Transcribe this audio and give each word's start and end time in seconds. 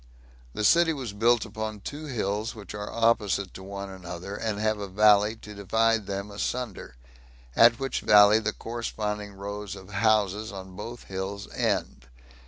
The 0.55 0.63
city 0.63 0.93
was 0.93 1.13
built 1.13 1.45
upon 1.45 1.81
two 1.81 2.05
hills, 2.05 2.55
which 2.55 2.73
are 2.73 2.91
opposite 2.91 3.53
to 3.53 3.61
one 3.61 3.91
another, 3.91 4.35
and 4.35 4.57
have 4.59 4.79
a 4.79 4.87
valley 4.87 5.35
to 5.35 5.53
divide 5.53 6.07
them 6.07 6.31
asunder; 6.31 6.95
at 7.55 7.79
which 7.79 7.99
valley 8.01 8.39
the 8.39 8.51
corresponding 8.53 9.33
rows 9.35 9.75
of 9.75 9.91
houses 9.91 10.51
on 10.51 10.75
both 10.75 11.03
hills 11.03 11.47
end. 11.53 12.07